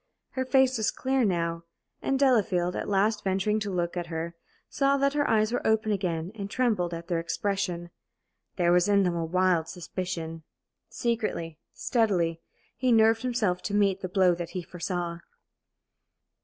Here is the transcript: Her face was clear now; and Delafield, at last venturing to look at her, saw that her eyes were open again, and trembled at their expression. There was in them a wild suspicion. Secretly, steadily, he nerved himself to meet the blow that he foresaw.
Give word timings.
Her 0.31 0.45
face 0.45 0.77
was 0.79 0.89
clear 0.89 1.23
now; 1.23 1.63
and 2.01 2.17
Delafield, 2.17 2.75
at 2.75 2.89
last 2.89 3.23
venturing 3.23 3.59
to 3.59 3.69
look 3.69 3.95
at 3.95 4.07
her, 4.07 4.33
saw 4.67 4.97
that 4.97 5.13
her 5.13 5.29
eyes 5.29 5.51
were 5.53 5.61
open 5.63 5.91
again, 5.91 6.31
and 6.33 6.49
trembled 6.49 6.91
at 6.91 7.07
their 7.07 7.19
expression. 7.19 7.91
There 8.55 8.71
was 8.71 8.89
in 8.89 9.03
them 9.03 9.15
a 9.15 9.23
wild 9.23 9.67
suspicion. 9.67 10.41
Secretly, 10.89 11.59
steadily, 11.71 12.41
he 12.75 12.91
nerved 12.91 13.21
himself 13.21 13.61
to 13.61 13.75
meet 13.75 14.01
the 14.01 14.09
blow 14.09 14.33
that 14.33 14.49
he 14.57 14.63
foresaw. 14.63 15.19